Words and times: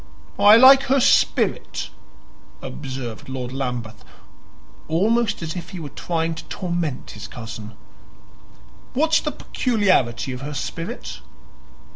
"I 0.39 0.55
like 0.57 0.81
her 0.85 0.99
spirit," 0.99 1.91
observed 2.59 3.29
Lord 3.29 3.53
Lambeth, 3.53 4.03
almost 4.87 5.43
as 5.43 5.55
if 5.55 5.69
he 5.69 5.79
were 5.79 5.89
trying 5.89 6.33
to 6.33 6.43
torment 6.45 7.11
his 7.11 7.27
cousin. 7.27 7.75
"What's 8.95 9.19
the 9.19 9.31
peculiarity 9.31 10.31
of 10.33 10.41
her 10.41 10.55
spirit?" 10.55 11.19